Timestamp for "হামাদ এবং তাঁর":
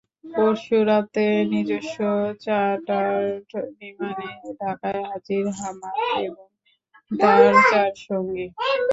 5.57-7.53